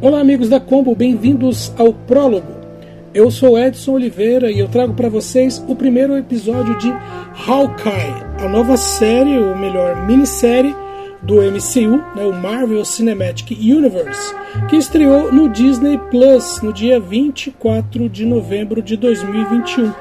Olá, 0.00 0.20
amigos 0.20 0.48
da 0.48 0.60
Combo, 0.60 0.94
bem-vindos 0.94 1.72
ao 1.76 1.92
Prólogo. 1.92 2.52
Eu 3.12 3.32
sou 3.32 3.58
Edson 3.58 3.94
Oliveira 3.94 4.48
e 4.48 4.60
eu 4.60 4.68
trago 4.68 4.94
para 4.94 5.08
vocês 5.08 5.60
o 5.66 5.74
primeiro 5.74 6.16
episódio 6.16 6.78
de 6.78 6.88
Hawkeye, 7.44 8.14
a 8.38 8.48
nova 8.48 8.76
série, 8.76 9.36
ou 9.36 9.56
melhor, 9.56 10.06
minissérie 10.06 10.72
do 11.20 11.42
MCU, 11.42 11.96
né, 12.14 12.24
o 12.24 12.32
Marvel 12.32 12.84
Cinematic 12.84 13.58
Universe, 13.58 14.32
que 14.70 14.76
estreou 14.76 15.32
no 15.32 15.48
Disney 15.48 15.98
Plus 16.12 16.62
no 16.62 16.72
dia 16.72 17.00
24 17.00 18.08
de 18.08 18.24
novembro 18.24 18.80
de 18.80 18.96
2021. 18.96 19.92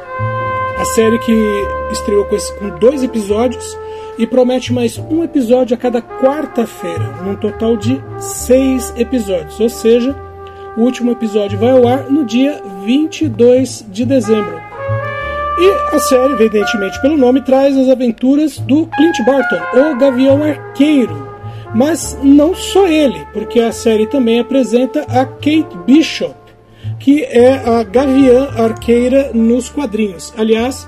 A 0.77 0.85
série 0.93 1.17
que 1.17 1.33
estreou 1.91 2.23
com, 2.25 2.35
esse, 2.35 2.53
com 2.59 2.69
dois 2.77 3.01
episódios 3.01 3.75
e 4.17 4.25
promete 4.25 4.73
mais 4.73 4.97
um 4.97 5.23
episódio 5.23 5.75
a 5.75 5.77
cada 5.77 6.01
quarta-feira, 6.01 7.21
num 7.23 7.35
total 7.35 7.77
de 7.77 8.01
seis 8.19 8.93
episódios. 8.97 9.59
Ou 9.59 9.69
seja, 9.69 10.15
o 10.75 10.81
último 10.81 11.11
episódio 11.11 11.57
vai 11.57 11.71
ao 11.71 11.87
ar 11.87 12.09
no 12.09 12.25
dia 12.25 12.61
22 12.83 13.85
de 13.89 14.05
dezembro. 14.05 14.59
E 15.59 15.95
a 15.95 15.99
série, 15.99 16.33
evidentemente 16.33 17.01
pelo 17.01 17.17
nome, 17.17 17.41
traz 17.41 17.75
as 17.75 17.89
aventuras 17.89 18.59
do 18.59 18.85
Clint 18.87 19.17
Barton, 19.25 19.59
o 19.73 19.97
Gavião 19.97 20.43
Arqueiro. 20.43 21.27
Mas 21.73 22.17
não 22.23 22.55
só 22.55 22.87
ele, 22.87 23.25
porque 23.33 23.59
a 23.59 23.71
série 23.71 24.07
também 24.07 24.39
apresenta 24.39 25.01
a 25.01 25.25
Kate 25.25 25.77
Bishop, 25.85 26.35
que 26.99 27.23
é 27.23 27.53
a 27.53 27.83
Gaviã 27.83 28.49
Arqueira 28.55 29.31
nos 29.33 29.67
quadrinhos. 29.67 30.33
Aliás, 30.37 30.87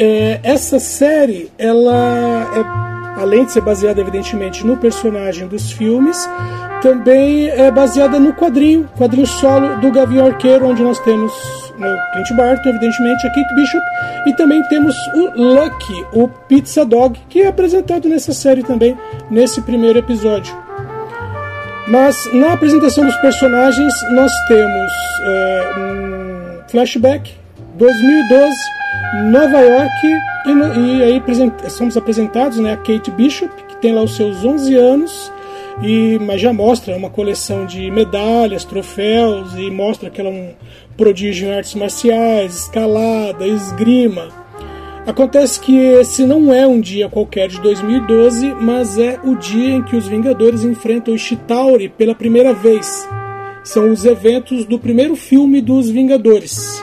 é, 0.00 0.40
essa 0.42 0.78
série, 0.78 1.52
ela 1.58 2.50
é, 2.56 3.20
além 3.20 3.44
de 3.44 3.52
ser 3.52 3.60
baseada 3.60 4.00
evidentemente 4.00 4.66
no 4.66 4.78
personagem 4.78 5.46
dos 5.46 5.70
filmes, 5.72 6.16
também 6.80 7.50
é 7.50 7.70
baseada 7.70 8.18
no 8.18 8.32
quadrinho, 8.32 8.88
quadrinho 8.96 9.26
solo 9.26 9.78
do 9.80 9.90
Gavião 9.92 10.28
Arqueiro, 10.28 10.66
onde 10.66 10.82
nós 10.82 10.98
temos 11.00 11.30
o 11.32 12.12
Clint 12.12 12.32
Barton, 12.34 12.70
evidentemente, 12.70 13.26
a 13.26 13.30
Kate 13.30 13.54
Bishop, 13.54 13.84
e 14.26 14.32
também 14.32 14.62
temos 14.64 14.96
o 15.14 15.30
Lucky, 15.36 16.06
o 16.14 16.28
Pizza 16.48 16.82
Dog, 16.86 17.20
que 17.28 17.42
é 17.42 17.48
apresentado 17.48 18.08
nessa 18.08 18.32
série 18.32 18.62
também, 18.62 18.96
nesse 19.30 19.60
primeiro 19.60 19.98
episódio. 19.98 20.56
Mas 21.88 22.26
na 22.32 22.54
apresentação 22.54 23.04
dos 23.04 23.16
personagens, 23.16 23.92
nós 24.12 24.32
temos 24.48 24.92
é, 25.24 25.72
um 25.76 26.70
flashback 26.70 27.34
2012 27.74 28.79
Nova 29.30 29.60
York 29.60 30.06
e, 30.46 30.50
e 30.50 31.02
aí 31.02 31.22
somos 31.68 31.96
apresentados 31.96 32.58
né, 32.58 32.72
a 32.72 32.76
Kate 32.76 33.10
Bishop, 33.10 33.50
que 33.68 33.76
tem 33.76 33.92
lá 33.92 34.02
os 34.02 34.16
seus 34.16 34.44
11 34.44 34.74
anos, 34.74 35.32
e, 35.82 36.18
mas 36.20 36.40
já 36.40 36.52
mostra 36.52 36.96
uma 36.96 37.10
coleção 37.10 37.66
de 37.66 37.90
medalhas, 37.90 38.64
troféus, 38.64 39.54
e 39.54 39.70
mostra 39.70 40.10
que 40.10 40.20
ela 40.20 40.30
é 40.30 40.32
um 40.32 40.50
prodígio 40.96 41.48
em 41.48 41.52
artes 41.52 41.74
marciais, 41.74 42.54
escalada, 42.54 43.46
esgrima. 43.46 44.28
Acontece 45.06 45.58
que 45.60 45.76
esse 45.76 46.24
não 46.24 46.52
é 46.52 46.66
um 46.66 46.80
dia 46.80 47.08
qualquer 47.08 47.48
de 47.48 47.60
2012, 47.60 48.54
mas 48.60 48.98
é 48.98 49.18
o 49.24 49.34
dia 49.34 49.74
em 49.74 49.82
que 49.82 49.96
os 49.96 50.06
Vingadores 50.06 50.62
enfrentam 50.62 51.14
os 51.14 51.20
Chitauri 51.20 51.88
pela 51.88 52.14
primeira 52.14 52.52
vez. 52.52 53.08
São 53.64 53.90
os 53.90 54.04
eventos 54.04 54.64
do 54.66 54.78
primeiro 54.78 55.16
filme 55.16 55.60
dos 55.60 55.88
Vingadores. 55.88 56.82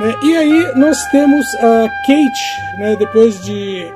Né? 0.00 0.16
E 0.22 0.36
aí 0.36 0.72
nós 0.76 1.04
temos 1.10 1.46
a 1.56 1.88
Kate, 2.06 2.78
né, 2.78 2.96
depois 2.96 3.40
de 3.44 3.86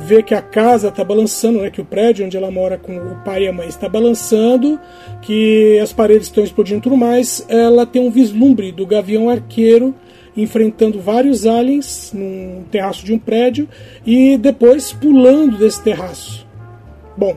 ver 0.00 0.22
que 0.22 0.34
a 0.34 0.42
casa 0.42 0.88
está 0.88 1.04
balançando, 1.04 1.60
né, 1.60 1.70
que 1.70 1.80
o 1.80 1.84
prédio 1.84 2.24
onde 2.24 2.36
ela 2.36 2.50
mora 2.50 2.78
com 2.78 2.96
o 2.96 3.16
pai 3.24 3.44
e 3.44 3.48
a 3.48 3.52
mãe 3.52 3.68
está 3.68 3.88
balançando, 3.88 4.80
que 5.20 5.78
as 5.80 5.92
paredes 5.92 6.26
estão 6.26 6.42
explodindo 6.42 6.80
tudo 6.80 6.96
mais, 6.96 7.44
ela 7.48 7.86
tem 7.86 8.02
um 8.02 8.10
vislumbre 8.10 8.72
do 8.72 8.86
Gavião 8.86 9.28
Arqueiro 9.28 9.94
enfrentando 10.34 10.98
vários 10.98 11.46
aliens 11.46 12.10
num 12.14 12.64
terraço 12.70 13.04
de 13.04 13.12
um 13.12 13.18
prédio 13.18 13.68
e 14.04 14.38
depois 14.38 14.90
pulando 14.90 15.58
desse 15.58 15.82
terraço. 15.82 16.46
Bom, 17.14 17.36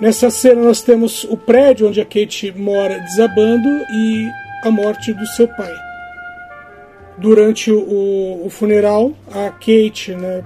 nessa 0.00 0.30
cena 0.30 0.62
nós 0.62 0.80
temos 0.80 1.24
o 1.24 1.36
prédio 1.36 1.88
onde 1.88 2.00
a 2.00 2.04
Kate 2.04 2.52
mora 2.56 3.00
desabando 3.00 3.68
e 3.68 4.28
a 4.64 4.70
morte 4.70 5.12
do 5.12 5.26
seu 5.26 5.48
pai 5.48 5.89
durante 7.20 7.70
o, 7.70 8.42
o 8.44 8.48
funeral, 8.50 9.12
a 9.30 9.50
Kate, 9.50 10.14
né, 10.14 10.44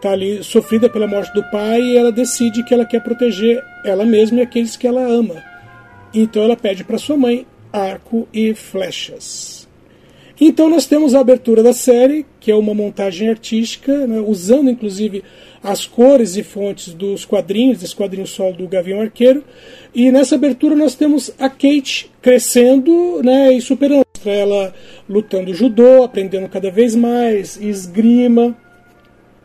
tá 0.00 0.10
ali 0.10 0.42
sofrida 0.42 0.88
pela 0.88 1.06
morte 1.06 1.32
do 1.34 1.42
pai 1.50 1.80
e 1.80 1.96
ela 1.96 2.10
decide 2.10 2.62
que 2.62 2.72
ela 2.72 2.84
quer 2.84 3.02
proteger 3.02 3.62
ela 3.84 4.04
mesma 4.04 4.38
e 4.38 4.42
aqueles 4.42 4.76
que 4.76 4.86
ela 4.86 5.02
ama. 5.02 5.42
Então 6.14 6.42
ela 6.42 6.56
pede 6.56 6.84
para 6.84 6.98
sua 6.98 7.16
mãe 7.16 7.46
arco 7.72 8.26
e 8.32 8.54
flechas. 8.54 9.65
Então 10.40 10.68
nós 10.68 10.86
temos 10.86 11.14
a 11.14 11.20
abertura 11.20 11.62
da 11.62 11.72
série, 11.72 12.26
que 12.38 12.50
é 12.50 12.54
uma 12.54 12.74
montagem 12.74 13.28
artística, 13.28 14.06
né, 14.06 14.20
usando 14.20 14.70
inclusive 14.70 15.24
as 15.62 15.86
cores 15.86 16.36
e 16.36 16.42
fontes 16.42 16.92
dos 16.92 17.24
quadrinhos, 17.24 17.78
desse 17.78 17.96
quadrinho 17.96 18.26
solo 18.26 18.54
do 18.54 18.68
Gavião 18.68 19.00
Arqueiro. 19.00 19.42
E 19.94 20.12
nessa 20.12 20.34
abertura 20.34 20.76
nós 20.76 20.94
temos 20.94 21.32
a 21.38 21.48
Kate 21.48 22.10
crescendo 22.20 23.22
né, 23.22 23.52
e 23.52 23.60
superando 23.60 24.04
ela 24.24 24.74
lutando 25.08 25.54
judô, 25.54 26.02
aprendendo 26.02 26.48
cada 26.48 26.70
vez 26.70 26.94
mais, 26.94 27.56
esgrima, 27.60 28.56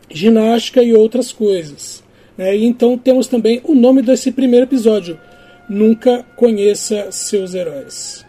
ginástica 0.09 0.83
e 0.83 0.93
outras 0.93 1.31
coisas. 1.31 2.03
Né? 2.37 2.57
E 2.57 2.65
então 2.65 2.97
temos 2.97 3.27
também 3.27 3.61
o 3.63 3.73
nome 3.73 4.01
desse 4.01 4.31
primeiro 4.31 4.65
episódio: 4.65 5.17
Nunca 5.69 6.25
Conheça 6.35 7.11
Seus 7.11 7.53
Heróis. 7.53 8.25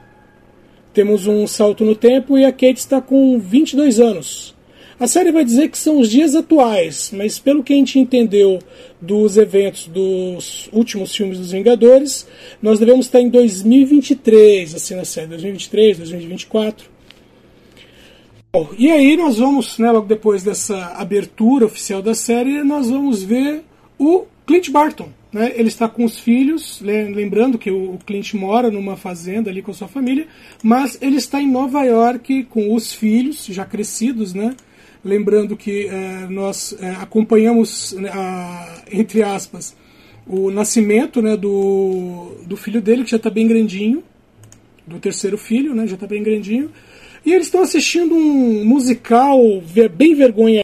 Temos 0.92 1.26
um 1.26 1.46
salto 1.46 1.84
no 1.84 1.94
tempo 1.94 2.36
e 2.36 2.44
a 2.44 2.52
Kate 2.52 2.78
está 2.78 3.00
com 3.00 3.38
22 3.38 3.98
anos. 3.98 4.54
A 5.00 5.06
série 5.08 5.32
vai 5.32 5.44
dizer 5.44 5.68
que 5.68 5.78
são 5.78 5.98
os 5.98 6.08
dias 6.08 6.36
atuais, 6.36 7.10
mas 7.12 7.38
pelo 7.38 7.64
que 7.64 7.72
a 7.72 7.76
gente 7.76 7.98
entendeu 7.98 8.60
dos 9.00 9.36
eventos 9.36 9.88
dos 9.88 10.68
últimos 10.72 11.12
filmes 11.12 11.38
dos 11.38 11.50
Vingadores, 11.50 12.24
nós 12.62 12.78
devemos 12.78 13.06
estar 13.06 13.20
em 13.20 13.28
2023, 13.28 14.74
assim 14.74 14.94
na 14.94 15.04
série, 15.04 15.26
2023, 15.28 15.98
2024. 15.98 16.88
Bom, 18.52 18.68
e 18.78 18.90
aí 18.90 19.16
nós 19.16 19.38
vamos, 19.38 19.78
né, 19.78 19.90
logo 19.90 20.06
depois 20.06 20.44
dessa 20.44 20.76
abertura 20.94 21.64
oficial 21.64 22.02
da 22.02 22.14
série, 22.14 22.62
nós 22.62 22.90
vamos 22.90 23.22
ver 23.22 23.64
o 23.98 24.26
Clint 24.46 24.70
Barton. 24.70 25.08
Né? 25.32 25.52
Ele 25.54 25.68
está 25.68 25.88
com 25.88 26.04
os 26.04 26.18
filhos, 26.18 26.80
lembrando 26.82 27.56
que 27.58 27.70
o 27.70 27.98
Clint 28.04 28.34
mora 28.34 28.70
numa 28.70 28.96
fazenda 28.96 29.50
ali 29.50 29.62
com 29.62 29.70
a 29.70 29.74
sua 29.74 29.88
família, 29.88 30.26
mas 30.62 30.98
ele 31.00 31.16
está 31.16 31.40
em 31.40 31.50
Nova 31.50 31.82
York 31.84 32.44
com 32.44 32.74
os 32.74 32.92
filhos 32.92 33.46
já 33.46 33.64
crescidos, 33.64 34.34
né? 34.34 34.54
Lembrando 35.04 35.56
que 35.56 35.86
é, 35.86 36.26
nós 36.28 36.76
é, 36.78 36.90
acompanhamos, 36.90 37.92
né, 37.92 38.08
a, 38.12 38.82
entre 38.92 39.22
aspas, 39.22 39.74
o 40.26 40.50
nascimento 40.50 41.20
né, 41.20 41.36
do, 41.36 42.36
do 42.46 42.56
filho 42.56 42.80
dele, 42.80 43.02
que 43.02 43.10
já 43.10 43.16
está 43.16 43.28
bem 43.28 43.48
grandinho, 43.48 44.04
do 44.86 45.00
terceiro 45.00 45.36
filho, 45.36 45.74
né, 45.74 45.88
já 45.88 45.94
está 45.94 46.06
bem 46.06 46.22
grandinho. 46.22 46.70
E 47.24 47.32
eles 47.32 47.46
estão 47.46 47.62
assistindo 47.62 48.14
um 48.14 48.64
musical 48.64 49.40
bem 49.92 50.14
vergonha 50.14 50.62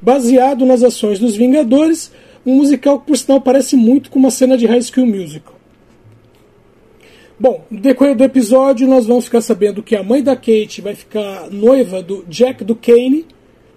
baseado 0.00 0.64
nas 0.64 0.82
ações 0.82 1.18
dos 1.18 1.36
Vingadores, 1.36 2.10
um 2.44 2.56
musical 2.56 3.00
que, 3.00 3.06
por 3.06 3.16
sinal, 3.16 3.40
parece 3.40 3.76
muito 3.76 4.10
com 4.10 4.18
uma 4.18 4.30
cena 4.30 4.56
de 4.56 4.66
High 4.66 4.82
School 4.82 5.06
Musical. 5.06 5.54
Bom, 7.38 7.64
no 7.70 7.80
decorrer 7.80 8.14
do 8.14 8.24
episódio, 8.24 8.86
nós 8.86 9.06
vamos 9.06 9.24
ficar 9.24 9.40
sabendo 9.40 9.82
que 9.82 9.96
a 9.96 10.02
mãe 10.02 10.22
da 10.22 10.36
Kate 10.36 10.82
vai 10.82 10.94
ficar 10.94 11.50
noiva 11.50 12.02
do 12.02 12.24
Jack 12.28 12.62
Duquesne, 12.64 13.24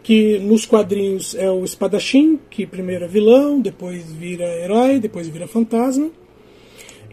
que 0.03 0.37
nos 0.39 0.65
quadrinhos 0.65 1.33
é 1.33 1.49
o 1.49 1.63
espadachim, 1.63 2.37
que 2.49 2.67
primeiro 2.67 3.05
é 3.05 3.07
vilão, 3.07 3.61
depois 3.61 4.11
vira 4.11 4.43
herói, 4.43 4.99
depois 4.99 5.29
vira 5.29 5.47
fantasma. 5.47 6.11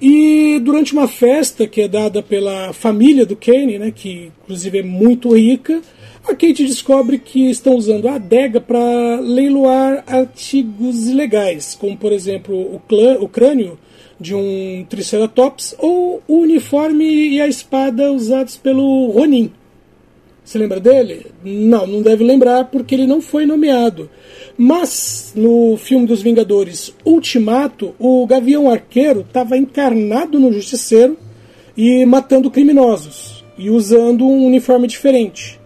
E 0.00 0.58
durante 0.61 0.93
uma 0.93 1.06
festa 1.06 1.67
que 1.67 1.82
é 1.82 1.88
dada 1.88 2.23
pela 2.23 2.73
família 2.73 3.26
do 3.26 3.37
Kane, 3.37 3.79
né, 3.79 3.91
que 3.94 4.32
inclusive 4.43 4.79
é 4.79 4.82
muito 4.82 5.37
rica, 5.37 5.82
a 6.25 6.35
Kate 6.35 6.67
descobre 6.67 7.19
que 7.19 7.50
estão 7.50 7.76
usando 7.76 8.08
a 8.08 8.14
adega 8.14 8.61
para 8.61 9.20
leiloar 9.20 10.05
artigos 10.06 11.08
ilegais, 11.08 11.75
como 11.75 11.97
por 11.97 12.12
exemplo 12.12 12.55
o, 12.56 12.81
clã, 12.81 13.19
o 13.20 13.29
crânio 13.29 13.79
de 14.19 14.35
um 14.35 14.85
Triceratops 14.88 15.75
ou 15.79 16.23
o 16.29 16.41
uniforme 16.41 17.05
e 17.05 17.41
a 17.41 17.49
espada 17.49 18.12
usados 18.12 18.56
pelo 18.56 19.11
Ronin. 19.11 19.50
Você 20.50 20.58
lembra 20.58 20.81
dele? 20.81 21.26
Não, 21.44 21.87
não 21.87 22.02
deve 22.02 22.25
lembrar 22.25 22.64
porque 22.64 22.97
ele 22.97 23.06
não 23.06 23.23
foi 23.23 23.47
nomeado. 23.47 24.11
Mas 24.58 25.32
no 25.37 25.76
filme 25.76 26.08
dos 26.08 26.23
Vingadores 26.23 26.93
Ultimato, 27.05 27.94
o 28.00 28.26
Gavião 28.26 28.69
Arqueiro 28.69 29.20
estava 29.20 29.56
encarnado 29.56 30.41
no 30.41 30.52
Justiceiro 30.52 31.17
e 31.76 32.05
matando 32.05 32.50
criminosos 32.50 33.44
e 33.56 33.70
usando 33.70 34.26
um 34.26 34.44
uniforme 34.44 34.88
diferente. 34.88 35.61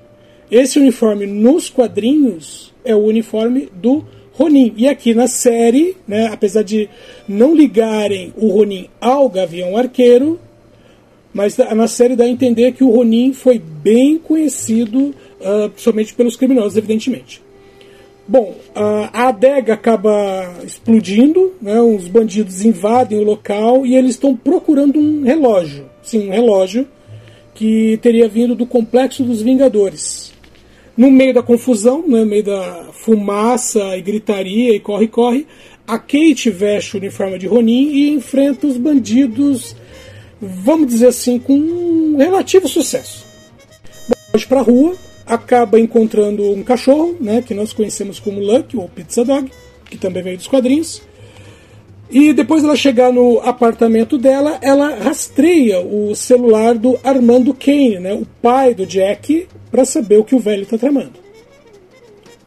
Esse 0.51 0.79
uniforme 0.79 1.27
nos 1.27 1.71
quadrinhos 1.71 2.75
é 2.85 2.95
o 2.95 3.07
uniforme 3.07 3.71
do 3.73 4.05
Ronin. 4.33 4.75
E 4.77 4.87
aqui 4.87 5.15
na 5.15 5.27
série, 5.27 5.97
né, 6.07 6.27
apesar 6.31 6.63
de 6.63 6.91
não 7.27 7.57
ligarem 7.57 8.35
o 8.37 8.49
Ronin 8.49 8.91
ao 9.01 9.31
Gavião 9.31 9.79
Arqueiro, 9.79 10.39
mas 11.35 11.59
na 11.59 11.89
série 11.89 12.15
dá 12.15 12.25
a 12.25 12.29
entender 12.29 12.73
que 12.73 12.85
o 12.85 12.91
Ronin 12.91 13.33
foi 13.33 13.59
bem 13.59 14.17
conhecido 14.17 15.07
uh, 15.41 15.71
somente 15.77 16.15
pelos 16.15 16.37
criminosos, 16.37 16.77
evidentemente. 16.77 17.43
Bom, 18.27 18.55
a 18.75 19.29
adega 19.29 19.75
acaba 19.75 20.55
explodindo, 20.65 21.53
né, 21.61 21.79
os 21.83 22.09
bandidos 22.09 22.65
invadem 22.65 23.19
o 23.19 23.25
local 23.25 23.85
e 23.85 23.95
eles 23.95 24.13
estão 24.13 24.35
procurando 24.35 24.99
um 24.99 25.25
relógio. 25.25 25.85
Sim, 26.03 26.29
um 26.29 26.31
relógio 26.31 26.89
que 27.55 27.99
teria 28.01 28.27
vindo 28.27 28.55
do 28.55 28.65
Complexo 28.65 29.23
dos 29.25 29.43
Vingadores. 29.43 30.33
No 30.97 31.11
meio 31.11 31.35
da 31.35 31.43
confusão, 31.43 32.03
né, 32.09 32.21
no 32.21 32.27
meio 32.27 32.45
da 32.45 32.87
fumaça 32.93 33.95
e 33.97 34.01
gritaria 34.01 34.75
e 34.75 34.81
corre-corre, 34.81 35.47
a 35.87 35.99
Kate 35.99 36.49
veste 36.49 36.97
o 36.97 37.01
uniforme 37.01 37.39
de 37.39 37.47
Ronin 37.47 37.91
e 37.91 38.11
enfrenta 38.11 38.67
os 38.67 38.79
bandidos 38.79 39.77
vamos 40.41 40.89
dizer 40.89 41.09
assim, 41.09 41.39
com 41.39 41.55
um 41.55 42.17
relativo 42.17 42.69
sucesso. 42.69 43.25
Pode 44.33 44.47
para 44.47 44.61
a 44.61 44.63
rua, 44.63 44.95
acaba 45.27 45.79
encontrando 45.79 46.43
um 46.51 46.63
cachorro, 46.63 47.17
né, 47.21 47.43
que 47.43 47.55
nós 47.55 47.73
conhecemos 47.73 48.19
como 48.19 48.41
Lucky 48.41 48.77
ou 48.77 48.89
Pizza 48.89 49.25
Dog, 49.25 49.51
que 49.89 49.97
também 49.97 50.23
veio 50.23 50.37
dos 50.37 50.49
quadrinhos. 50.49 51.03
E 52.11 52.33
depois 52.33 52.63
ela 52.63 52.77
chegar 52.77 53.13
no 53.13 53.41
apartamento 53.41 54.19
dela, 54.19 54.59
ela 54.61 54.95
rastreia 54.97 55.81
o 55.81 56.15
celular 56.15 56.75
do 56.75 56.99
Armando 57.03 57.55
Kane, 57.55 57.99
né, 57.99 58.15
o 58.15 58.27
pai 58.43 58.75
do 58.75 58.87
Jack, 58.87 59.49
para 59.71 59.85
saber 59.85 60.19
o 60.19 60.25
que 60.25 60.35
o 60.35 60.41
velho 60.41 60.63
está 60.63 60.77
tramando. 60.77 61.25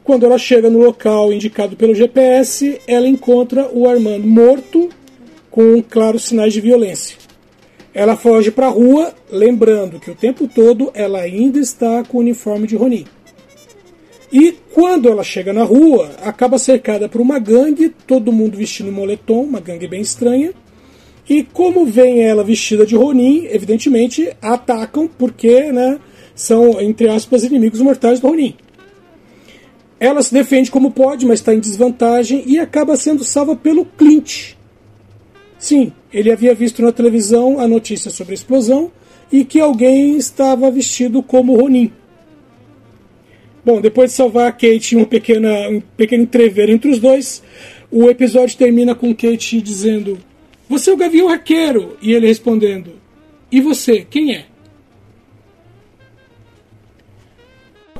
Quando 0.04 0.24
ela 0.24 0.38
chega 0.38 0.70
no 0.70 0.78
local 0.78 1.32
indicado 1.32 1.76
pelo 1.76 1.94
GPS, 1.94 2.80
ela 2.86 3.06
encontra 3.06 3.68
o 3.70 3.86
Armando 3.86 4.26
morto, 4.26 4.88
com 5.50 5.82
claros 5.82 6.24
sinais 6.24 6.52
de 6.52 6.60
violência. 6.60 7.27
Ela 7.98 8.14
foge 8.14 8.52
para 8.52 8.68
a 8.68 8.70
rua, 8.70 9.12
lembrando 9.28 9.98
que 9.98 10.08
o 10.08 10.14
tempo 10.14 10.46
todo 10.46 10.88
ela 10.94 11.18
ainda 11.18 11.58
está 11.58 12.04
com 12.04 12.18
o 12.18 12.20
uniforme 12.20 12.64
de 12.64 12.76
Ronin. 12.76 13.04
E 14.32 14.54
quando 14.72 15.08
ela 15.08 15.24
chega 15.24 15.52
na 15.52 15.64
rua, 15.64 16.12
acaba 16.22 16.60
cercada 16.60 17.08
por 17.08 17.20
uma 17.20 17.40
gangue, 17.40 17.92
todo 18.06 18.30
mundo 18.30 18.56
vestindo 18.56 18.92
moletom, 18.92 19.42
uma 19.42 19.58
gangue 19.58 19.88
bem 19.88 20.00
estranha. 20.00 20.52
E 21.28 21.42
como 21.42 21.84
vem 21.86 22.22
ela 22.22 22.44
vestida 22.44 22.86
de 22.86 22.94
Ronin, 22.94 23.48
evidentemente 23.50 24.32
atacam 24.40 25.10
porque 25.18 25.72
né, 25.72 25.98
são, 26.36 26.80
entre 26.80 27.08
aspas, 27.08 27.42
inimigos 27.42 27.80
mortais 27.80 28.20
do 28.20 28.28
Ronin. 28.28 28.54
Ela 29.98 30.22
se 30.22 30.32
defende 30.32 30.70
como 30.70 30.92
pode, 30.92 31.26
mas 31.26 31.40
está 31.40 31.52
em 31.52 31.58
desvantagem 31.58 32.44
e 32.46 32.60
acaba 32.60 32.96
sendo 32.96 33.24
salva 33.24 33.56
pelo 33.56 33.84
Clint, 33.84 34.56
Sim, 35.58 35.92
ele 36.12 36.30
havia 36.30 36.54
visto 36.54 36.80
na 36.82 36.92
televisão 36.92 37.58
a 37.58 37.66
notícia 37.66 38.10
sobre 38.10 38.32
a 38.32 38.34
explosão 38.34 38.92
e 39.30 39.44
que 39.44 39.60
alguém 39.60 40.16
estava 40.16 40.70
vestido 40.70 41.22
como 41.22 41.56
Ronin. 41.56 41.92
Bom, 43.64 43.80
depois 43.80 44.10
de 44.10 44.16
salvar 44.16 44.48
a 44.48 44.52
Kate 44.52 44.96
uma 44.96 45.04
pequena, 45.04 45.68
um 45.68 45.80
pequeno 45.80 46.22
entrever 46.22 46.70
entre 46.70 46.90
os 46.90 46.98
dois, 46.98 47.42
o 47.90 48.08
episódio 48.08 48.56
termina 48.56 48.94
com 48.94 49.14
Kate 49.14 49.60
dizendo: 49.60 50.18
Você 50.68 50.90
é 50.90 50.92
o 50.92 50.96
Gavião 50.96 51.28
Arqueiro! 51.28 51.98
E 52.00 52.12
ele 52.12 52.28
respondendo: 52.28 52.92
E 53.50 53.60
você, 53.60 54.06
quem 54.08 54.34
é? 54.34 54.46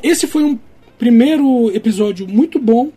Esse 0.02 0.26
foi 0.26 0.44
um 0.44 0.58
primeiro 0.96 1.74
episódio 1.74 2.26
muito 2.26 2.58
bom 2.58 2.90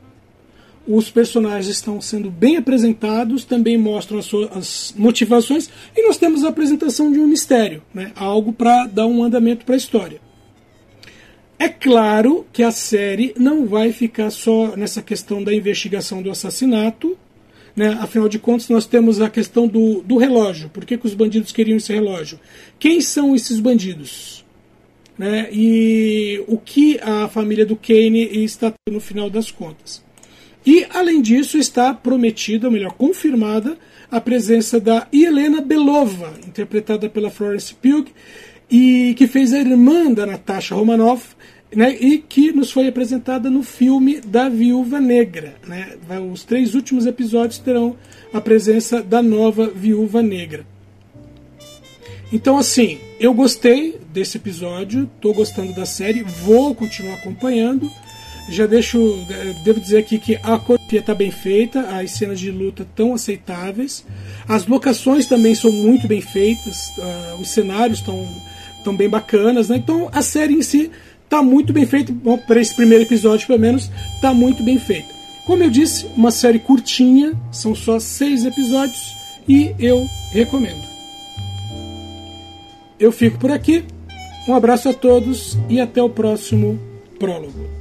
os 0.88 1.10
personagens 1.10 1.68
estão 1.68 2.02
sendo 2.02 2.30
bem 2.30 2.58
apresentados, 2.58 3.46
também 3.46 3.78
mostram 3.78 4.20
as, 4.20 4.26
suas, 4.26 4.58
as 4.58 4.94
motivações, 4.98 5.70
e 5.96 6.06
nós 6.06 6.18
temos 6.18 6.44
a 6.44 6.50
apresentação 6.50 7.12
de 7.12 7.20
um 7.20 7.28
mistério, 7.28 7.82
né? 7.94 8.12
algo 8.16 8.52
para 8.52 8.88
dar 8.88 9.06
um 9.06 9.24
andamento 9.24 9.66
para 9.66 9.76
a 9.76 9.78
história. 9.78 10.20
É 11.60 11.70
claro 11.70 12.46
que 12.52 12.64
a 12.64 12.72
série 12.72 13.36
não 13.38 13.68
vai 13.68 13.92
ficar 13.92 14.32
só 14.32 14.76
nessa 14.76 15.02
questão 15.02 15.44
da 15.44 15.54
investigação 15.54 16.22
do 16.22 16.32
assassinato, 16.32 17.16
né? 17.76 17.98
afinal 18.02 18.28
de 18.28 18.40
contas, 18.40 18.68
nós 18.68 18.88
temos 18.88 19.22
a 19.22 19.30
questão 19.30 19.68
do, 19.68 20.02
do 20.02 20.18
relógio. 20.18 20.70
Por 20.70 20.84
que, 20.84 20.98
que 20.98 21.06
os 21.06 21.14
bandidos 21.14 21.52
queriam 21.52 21.78
esse 21.78 21.94
relógio? 21.94 22.40
Quem 22.80 23.00
são 23.00 23.36
esses 23.36 23.60
bandidos? 23.60 24.44
Né? 25.18 25.50
E 25.52 26.44
o 26.48 26.58
que 26.58 27.00
a 27.00 27.28
família 27.28 27.66
do 27.66 27.76
Kane 27.76 28.44
está 28.44 28.74
no 28.90 29.00
final 29.00 29.30
das 29.30 29.52
contas. 29.52 30.04
E, 30.66 30.86
além 30.94 31.22
disso, 31.22 31.58
está 31.58 31.94
prometida, 31.94 32.68
ou 32.68 32.74
melhor, 32.74 32.94
confirmada, 32.94 33.78
a 34.10 34.20
presença 34.22 34.80
da 34.80 35.08
Helena 35.12 35.62
Belova, 35.62 36.34
interpretada 36.46 37.10
pela 37.10 37.32
Florence 37.32 37.74
Pugh, 37.74 38.08
e 38.70 39.14
que 39.18 39.28
fez 39.28 39.54
a 39.54 39.60
irmã 39.60 40.12
da 40.12 40.26
Natasha 40.26 40.76
Romanoff, 40.76 41.36
né, 41.74 41.96
e 42.00 42.18
que 42.18 42.52
nos 42.52 42.70
foi 42.72 42.88
apresentada 42.88 43.50
no 43.50 43.64
filme 43.64 44.20
da 44.20 44.50
Viúva 44.50 45.00
Negra. 45.00 45.56
Né? 45.66 45.96
Os 46.32 46.44
três 46.44 46.76
últimos 46.76 47.06
episódios 47.06 47.60
terão 47.60 47.96
a 48.34 48.42
presença 48.42 49.02
da 49.02 49.22
nova 49.24 49.68
Viúva 49.68 50.22
Negra. 50.22 50.66
Então, 52.32 52.58
assim, 52.58 52.98
eu 53.20 53.34
gostei 53.34 54.00
desse 54.14 54.38
episódio, 54.38 55.10
estou 55.16 55.34
gostando 55.34 55.74
da 55.74 55.86
série, 55.86 56.24
vou 56.24 56.74
continuar 56.76 57.16
acompanhando. 57.16 57.90
Já 58.50 58.66
deixo, 58.66 59.26
é, 59.30 59.54
devo 59.64 59.80
dizer 59.80 60.00
aqui 60.00 60.18
que 60.18 60.36
a 60.36 60.58
coreografia 60.58 61.00
está 61.00 61.14
bem 61.16 61.32
feita, 61.32 61.82
as 61.82 62.12
cenas 62.12 62.40
de 62.40 62.52
luta 62.52 62.86
tão 62.96 63.14
aceitáveis, 63.14 64.06
as 64.48 64.66
locações 64.66 65.28
também 65.28 65.56
são 65.56 65.72
muito 65.72 66.08
bem 66.08 66.22
feitas, 66.22 66.90
uh, 66.98 67.42
os 67.42 67.50
cenários 67.50 68.00
estão 68.00 68.28
tão 68.84 68.96
bem 68.96 69.08
bacanas, 69.08 69.70
né? 69.70 69.78
Então 69.78 70.10
a 70.12 70.22
série 70.22 70.56
em 70.56 70.62
si 70.62 70.92
está 71.24 71.42
muito 71.42 71.72
bem 71.72 71.86
feita, 71.86 72.12
bom, 72.12 72.38
para 72.38 72.60
esse 72.60 72.76
primeiro 72.76 73.06
episódio 73.06 73.48
pelo 73.48 73.60
menos, 73.60 73.90
está 74.16 74.34
muito 74.34 74.64
bem 74.64 74.78
feita. 74.78 75.08
Como 75.46 75.64
eu 75.64 75.70
disse, 75.70 76.06
uma 76.18 76.32
série 76.32 76.60
curtinha, 76.60 77.34
são 77.52 77.74
só 77.74 78.00
seis 78.00 78.44
episódios 78.44 79.16
e 79.48 79.74
eu 79.80 80.06
recomendo. 80.32 80.84
Eu 83.00 83.12
fico 83.12 83.40
por 83.40 83.52
aqui, 83.52 83.84
um 84.48 84.54
abraço 84.54 84.90
a 84.90 84.94
todos 84.94 85.58
e 85.70 85.80
até 85.80 86.02
o 86.04 86.10
próximo 86.10 86.80
prólogo. 87.18 87.81